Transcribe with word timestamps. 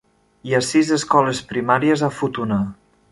Hi 0.51 0.55
ha 0.55 0.61
sis 0.67 0.89
escoles 0.95 1.41
primàries 1.53 2.05
a 2.09 2.13
Futuna. 2.21 2.59